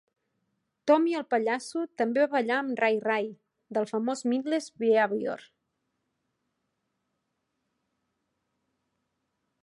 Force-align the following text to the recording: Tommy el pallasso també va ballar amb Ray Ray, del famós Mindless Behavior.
Tommy 0.91 1.11
el 1.17 1.25
pallasso 1.33 1.81
també 2.01 2.21
va 2.23 2.29
ballar 2.31 2.55
amb 2.61 2.79
Ray 2.83 2.97
Ray, 3.03 3.27
del 3.77 3.87
famós 3.91 4.23
Mindless 4.31 4.69
Behavior. 4.85 5.45